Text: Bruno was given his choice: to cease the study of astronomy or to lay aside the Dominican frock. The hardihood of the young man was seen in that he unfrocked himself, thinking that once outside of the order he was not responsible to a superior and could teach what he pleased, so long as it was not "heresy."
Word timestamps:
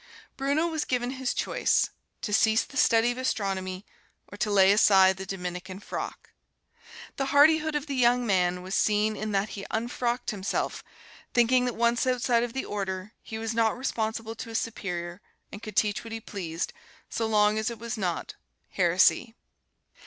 Bruno 0.35 0.65
was 0.65 0.83
given 0.83 1.11
his 1.11 1.31
choice: 1.31 1.91
to 2.23 2.33
cease 2.33 2.63
the 2.63 2.75
study 2.75 3.11
of 3.11 3.19
astronomy 3.19 3.85
or 4.31 4.37
to 4.39 4.49
lay 4.49 4.71
aside 4.71 5.15
the 5.17 5.27
Dominican 5.27 5.79
frock. 5.79 6.31
The 7.17 7.27
hardihood 7.27 7.75
of 7.75 7.85
the 7.85 7.93
young 7.93 8.25
man 8.25 8.63
was 8.63 8.73
seen 8.73 9.15
in 9.15 9.31
that 9.33 9.49
he 9.49 9.63
unfrocked 9.69 10.31
himself, 10.31 10.83
thinking 11.35 11.65
that 11.65 11.75
once 11.75 12.07
outside 12.07 12.41
of 12.41 12.53
the 12.53 12.65
order 12.65 13.13
he 13.21 13.37
was 13.37 13.53
not 13.53 13.77
responsible 13.77 14.33
to 14.37 14.49
a 14.49 14.55
superior 14.55 15.21
and 15.51 15.61
could 15.61 15.75
teach 15.75 16.03
what 16.03 16.13
he 16.13 16.19
pleased, 16.19 16.73
so 17.07 17.27
long 17.27 17.59
as 17.59 17.69
it 17.69 17.77
was 17.77 17.95
not 17.95 18.33
"heresy." 18.69 19.35